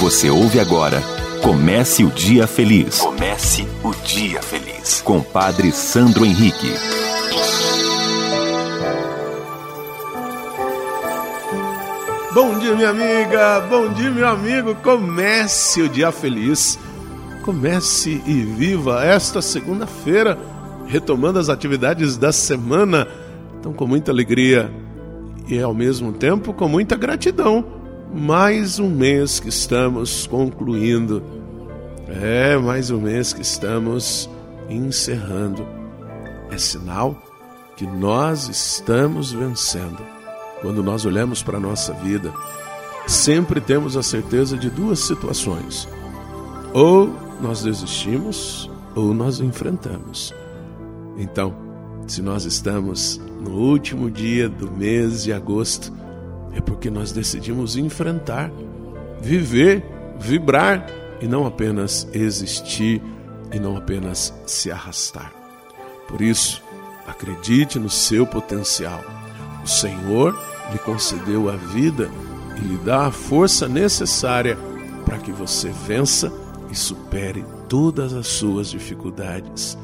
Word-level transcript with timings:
Você 0.00 0.28
ouve 0.28 0.60
agora 0.60 1.02
Comece 1.42 2.02
o 2.02 2.10
Dia 2.10 2.46
Feliz. 2.46 2.98
Comece 2.98 3.66
o 3.84 3.94
Dia 4.04 4.42
Feliz. 4.42 5.00
Com 5.00 5.22
Padre 5.22 5.70
Sandro 5.70 6.24
Henrique. 6.24 6.72
Bom 12.34 12.58
dia, 12.58 12.74
minha 12.74 12.90
amiga. 12.90 13.60
Bom 13.70 13.92
dia, 13.92 14.10
meu 14.10 14.26
amigo. 14.26 14.74
Comece 14.76 15.82
o 15.82 15.88
Dia 15.88 16.10
Feliz. 16.10 16.76
Comece 17.44 18.20
e 18.26 18.42
viva 18.42 19.04
esta 19.04 19.40
segunda-feira, 19.40 20.36
retomando 20.88 21.38
as 21.38 21.48
atividades 21.48 22.16
da 22.16 22.32
semana. 22.32 23.06
Então, 23.60 23.72
com 23.72 23.86
muita 23.86 24.10
alegria 24.10 24.68
e 25.46 25.60
ao 25.60 25.72
mesmo 25.72 26.12
tempo 26.12 26.52
com 26.52 26.68
muita 26.68 26.96
gratidão 26.96 27.75
mais 28.16 28.78
um 28.78 28.88
mês 28.88 29.38
que 29.38 29.50
estamos 29.50 30.26
concluindo. 30.26 31.22
É, 32.08 32.56
mais 32.56 32.90
um 32.90 32.98
mês 32.98 33.34
que 33.34 33.42
estamos 33.42 34.28
encerrando. 34.70 35.66
É 36.50 36.56
sinal 36.56 37.14
que 37.76 37.86
nós 37.86 38.48
estamos 38.48 39.32
vencendo. 39.32 39.98
Quando 40.62 40.82
nós 40.82 41.04
olhamos 41.04 41.42
para 41.42 41.58
a 41.58 41.60
nossa 41.60 41.92
vida, 41.92 42.32
sempre 43.06 43.60
temos 43.60 43.98
a 43.98 44.02
certeza 44.02 44.56
de 44.56 44.70
duas 44.70 45.00
situações: 45.00 45.86
ou 46.72 47.14
nós 47.42 47.62
desistimos, 47.62 48.70
ou 48.94 49.12
nós 49.12 49.40
enfrentamos. 49.40 50.32
Então, 51.18 51.54
se 52.06 52.22
nós 52.22 52.46
estamos 52.46 53.20
no 53.40 53.50
último 53.50 54.10
dia 54.10 54.48
do 54.48 54.70
mês 54.70 55.24
de 55.24 55.34
agosto, 55.34 55.92
é 56.56 56.60
porque 56.60 56.90
nós 56.90 57.12
decidimos 57.12 57.76
enfrentar, 57.76 58.50
viver, 59.20 59.84
vibrar 60.18 60.86
e 61.20 61.28
não 61.28 61.46
apenas 61.46 62.08
existir 62.14 63.02
e 63.52 63.60
não 63.60 63.76
apenas 63.76 64.32
se 64.46 64.70
arrastar. 64.70 65.32
Por 66.08 66.22
isso, 66.22 66.62
acredite 67.06 67.78
no 67.78 67.90
seu 67.90 68.26
potencial. 68.26 69.04
O 69.62 69.68
Senhor 69.68 70.34
lhe 70.72 70.78
concedeu 70.78 71.50
a 71.50 71.56
vida 71.56 72.10
e 72.56 72.60
lhe 72.60 72.78
dá 72.78 73.06
a 73.06 73.12
força 73.12 73.68
necessária 73.68 74.56
para 75.04 75.18
que 75.18 75.30
você 75.30 75.68
vença 75.86 76.32
e 76.70 76.74
supere 76.74 77.44
todas 77.68 78.14
as 78.14 78.28
suas 78.28 78.70
dificuldades. 78.70 79.76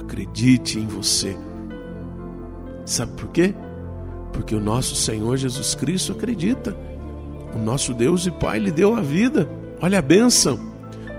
Acredite 0.00 0.80
em 0.80 0.86
você. 0.86 1.36
Sabe 2.84 3.12
por 3.12 3.28
quê? 3.28 3.54
Porque 4.38 4.54
o 4.54 4.60
nosso 4.60 4.94
Senhor 4.94 5.36
Jesus 5.36 5.74
Cristo 5.74 6.12
acredita. 6.12 6.74
O 7.52 7.58
nosso 7.58 7.92
Deus 7.92 8.24
e 8.24 8.30
Pai 8.30 8.60
lhe 8.60 8.70
deu 8.70 8.94
a 8.94 9.00
vida. 9.00 9.50
Olha 9.82 9.98
a 9.98 10.02
bênção. 10.02 10.60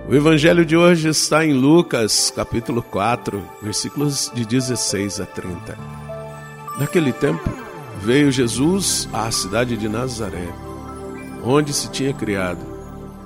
O 0.09 0.15
evangelho 0.15 0.65
de 0.65 0.77
hoje 0.77 1.09
está 1.09 1.45
em 1.45 1.51
Lucas, 1.51 2.31
capítulo 2.33 2.81
4, 2.81 3.43
versículos 3.61 4.31
de 4.33 4.45
16 4.45 5.19
a 5.19 5.25
30. 5.25 5.77
Naquele 6.79 7.11
tempo, 7.11 7.43
veio 8.01 8.31
Jesus 8.31 9.09
à 9.11 9.29
cidade 9.31 9.75
de 9.75 9.89
Nazaré, 9.89 10.47
onde 11.43 11.73
se 11.73 11.91
tinha 11.91 12.13
criado. 12.13 12.65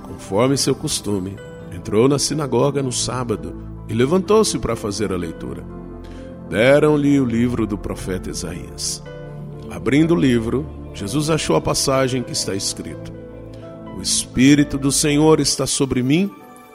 Conforme 0.01 0.57
seu 0.57 0.73
costume, 0.73 1.35
entrou 1.71 2.07
na 2.07 2.17
sinagoga 2.17 2.81
no 2.81 2.91
sábado 2.91 3.55
e 3.87 3.93
levantou-se 3.93 4.57
para 4.57 4.75
fazer 4.75 5.13
a 5.13 5.17
leitura. 5.17 5.63
Deram-lhe 6.49 7.19
o 7.19 7.25
livro 7.25 7.67
do 7.67 7.77
profeta 7.77 8.31
Isaías. 8.31 9.03
Abrindo 9.73 10.13
o 10.13 10.19
livro, 10.19 10.67
Jesus 10.93 11.31
achou 11.31 11.55
a 11.55 11.61
passagem 11.61 12.21
que 12.21 12.31
está 12.31 12.53
escrito: 12.53 13.11
O 13.97 14.01
Espírito 14.03 14.77
do 14.77 14.91
Senhor 14.91 15.39
está 15.39 15.65
sobre 15.65 16.03
mim, 16.03 16.29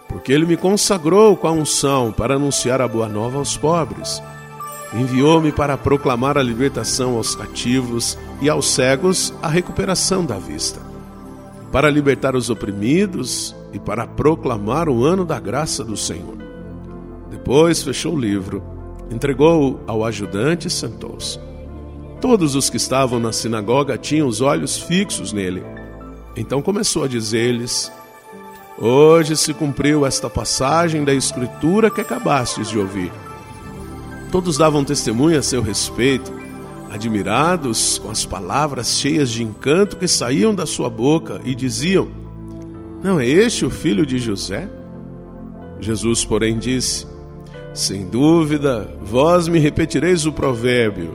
porque 0.08 0.32
ele 0.32 0.44
me 0.44 0.56
consagrou 0.56 1.36
com 1.36 1.46
a 1.46 1.52
unção 1.52 2.10
para 2.10 2.34
anunciar 2.34 2.80
a 2.80 2.88
boa 2.88 3.08
nova 3.08 3.38
aos 3.38 3.56
pobres. 3.56 4.20
Enviou-me 4.92 5.53
para 5.53 5.76
proclamar 5.76 6.37
a 6.37 6.42
libertação 6.42 7.16
aos 7.16 7.37
cativos 7.37 8.19
e 8.42 8.50
aos 8.50 8.69
cegos 8.69 9.32
a 9.41 9.47
recuperação 9.47 10.25
da 10.25 10.37
vista, 10.37 10.81
para 11.70 11.88
libertar 11.88 12.34
os 12.34 12.50
oprimidos 12.50 13.54
e 13.72 13.78
para 13.78 14.08
proclamar 14.08 14.88
o 14.88 15.04
ano 15.04 15.25
da 15.25 15.38
graça 15.38 15.84
do 15.84 15.97
Senhor. 15.97 16.37
Depois 17.31 17.81
fechou 17.81 18.14
o 18.14 18.20
livro, 18.20 18.60
entregou-o 19.08 19.78
ao 19.87 20.04
ajudante 20.04 20.66
e 20.66 20.70
sentou-se. 20.70 21.47
Todos 22.21 22.55
os 22.55 22.69
que 22.69 22.77
estavam 22.77 23.21
na 23.21 23.33
sinagoga 23.33 23.97
tinham 23.97 24.27
os 24.27 24.41
olhos 24.41 24.79
fixos 24.79 25.33
nele. 25.33 25.62
Então 26.37 26.61
começou 26.61 27.05
a 27.05 27.09
dizer-lhes: 27.09 27.93
Hoje 28.77 29.37
se 29.37 29.55
cumpriu 29.55 30.05
esta 30.05 30.29
passagem 30.29 31.05
da 31.05 31.15
Escritura 31.15 31.91
que 31.91 32.01
acabastes 32.01 32.69
de 32.69 32.79
ouvir. 32.79 33.12
Todos 34.33 34.59
davam 34.59 34.84
testemunho 34.84 35.39
a 35.39 35.43
seu 35.43 35.62
respeito, 35.62 36.33
admirados 36.91 37.99
com 37.99 38.11
as 38.11 38.27
palavras 38.27 38.99
cheias 38.99 39.31
de 39.31 39.43
encanto 39.43 39.97
que 39.97 40.09
saíam 40.09 40.55
da 40.55 40.67
sua 40.67 40.91
boca 40.91 41.41
e 41.45 41.55
diziam: 41.55 42.09
Não 43.03 43.21
é 43.21 43.27
este 43.27 43.65
o 43.65 43.71
filho 43.71 44.05
de 44.05 44.19
José? 44.19 44.69
Jesus, 45.81 46.25
porém, 46.25 46.59
disse: 46.59 47.06
sem 47.79 48.09
dúvida, 48.09 48.93
vós 49.00 49.47
me 49.47 49.61
repetireis 49.61 50.27
o 50.27 50.33
provérbio: 50.33 51.15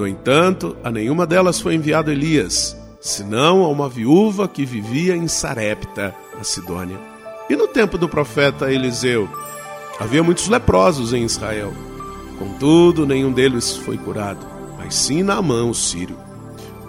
No 0.00 0.08
entanto, 0.08 0.78
a 0.82 0.90
nenhuma 0.90 1.26
delas 1.26 1.60
foi 1.60 1.74
enviado 1.74 2.10
Elias, 2.10 2.74
senão 3.02 3.62
a 3.62 3.68
uma 3.68 3.86
viúva 3.86 4.48
que 4.48 4.64
vivia 4.64 5.14
em 5.14 5.28
Sarepta, 5.28 6.14
na 6.38 6.42
Sidônia. 6.42 6.98
E 7.50 7.54
no 7.54 7.68
tempo 7.68 7.98
do 7.98 8.08
profeta 8.08 8.72
Eliseu, 8.72 9.28
havia 10.00 10.22
muitos 10.22 10.48
leprosos 10.48 11.12
em 11.12 11.22
Israel. 11.22 11.74
Contudo, 12.38 13.04
nenhum 13.04 13.30
deles 13.30 13.76
foi 13.76 13.98
curado, 13.98 14.40
mas 14.78 14.94
sim 14.94 15.22
Naamã, 15.22 15.64
o 15.64 15.74
sírio. 15.74 16.16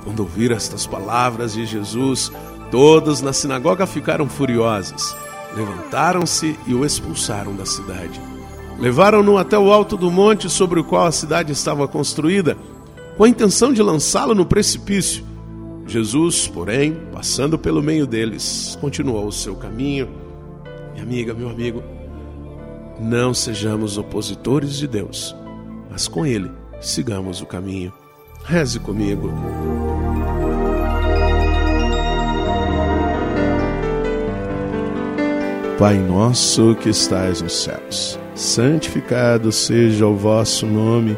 Quando 0.06 0.22
ouviram 0.22 0.56
estas 0.56 0.88
palavras 0.88 1.52
de 1.52 1.66
Jesus, 1.66 2.32
todos 2.72 3.20
na 3.20 3.34
sinagoga 3.34 3.86
ficaram 3.86 4.30
furiosos. 4.30 5.14
Levantaram-se 5.54 6.58
e 6.66 6.74
o 6.74 6.86
expulsaram 6.86 7.58
da 7.58 7.66
cidade. 7.66 8.22
Levaram-no 8.80 9.38
até 9.38 9.60
o 9.60 9.70
alto 9.70 9.98
do 9.98 10.10
monte 10.10 10.50
sobre 10.50 10.80
o 10.80 10.84
qual 10.86 11.08
a 11.08 11.12
cidade 11.12 11.52
estava 11.52 11.90
construída, 11.90 12.58
com 13.18 13.24
a 13.24 13.30
intenção 13.30 13.74
de 13.74 13.82
lançá-lo 13.82 14.34
no 14.34 14.46
precipício. 14.46 15.24
Jesus, 15.86 16.48
porém, 16.48 16.96
passando 17.12 17.58
pelo 17.58 17.82
meio 17.82 18.08
deles, 18.08 18.78
continuou 18.80 19.28
o 19.28 19.32
seu 19.32 19.56
caminho. 19.56 20.10
Minha 20.94 21.04
amiga, 21.04 21.34
meu 21.34 21.50
amigo, 21.50 21.84
não 23.00 23.34
sejamos 23.34 23.98
opositores 23.98 24.76
de 24.76 24.88
Deus, 24.88 25.36
mas 25.90 26.08
com 26.08 26.26
Ele 26.26 26.52
sigamos 26.80 27.42
o 27.42 27.46
caminho. 27.46 27.92
Reze 28.44 28.80
comigo. 28.80 29.32
Pai 35.78 35.98
nosso 35.98 36.76
que 36.76 36.90
estais 36.90 37.42
nos 37.42 37.54
céus 37.64 38.22
santificado 38.42 39.52
seja 39.52 40.08
o 40.08 40.16
vosso 40.16 40.66
nome, 40.66 41.18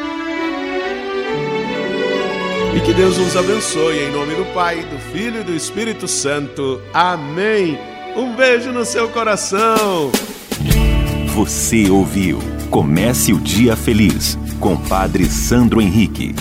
E 2.73 2.79
que 2.79 2.93
Deus 2.93 3.17
nos 3.17 3.35
abençoe 3.35 3.99
em 3.99 4.11
nome 4.11 4.33
do 4.35 4.45
Pai, 4.53 4.83
do 4.83 4.97
Filho 5.11 5.41
e 5.41 5.43
do 5.43 5.53
Espírito 5.53 6.07
Santo. 6.07 6.81
Amém. 6.93 7.77
Um 8.15 8.33
beijo 8.35 8.71
no 8.71 8.85
seu 8.85 9.09
coração. 9.09 10.11
Você 11.35 11.89
ouviu 11.89 12.39
Comece 12.71 13.33
o 13.33 13.37
Dia 13.37 13.75
Feliz 13.75 14.39
com 14.57 14.77
Padre 14.77 15.25
Sandro 15.25 15.81
Henrique. 15.81 16.33